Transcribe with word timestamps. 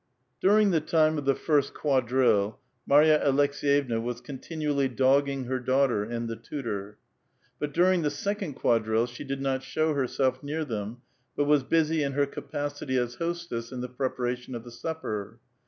During 0.41 0.71
the 0.71 0.81
time 0.81 1.19
of 1.19 1.25
the 1.25 1.35
first 1.35 1.75
quadrille 1.75 2.57
Marya 2.87 3.19
Alcks^yevna 3.23 4.01
was 4.01 4.19
continually 4.19 4.87
doggiug 4.89 5.45
her 5.45 5.59
daughter 5.59 6.01
and 6.03 6.27
the 6.27 6.35
tutor; 6.35 6.97
but 7.59 7.71
during 7.71 8.01
the 8.01 8.09
second 8.09 8.55
quadrille 8.55 9.05
she 9.05 9.23
did 9.23 9.43
not 9.43 9.61
sliow 9.61 9.93
herself 9.93 10.41
near 10.41 10.65
them, 10.65 11.03
but 11.35 11.45
was 11.45 11.61
busy 11.61 12.03
m 12.03 12.13
her 12.13 12.25
capacity 12.25 12.97
as 12.97 13.13
hostess 13.21 13.71
in 13.71 13.81
the 13.81 13.89
prepa 13.89 14.17
ration 14.17 14.55
of 14.55 14.63
the 14.63 14.71
supper. 14.71 15.37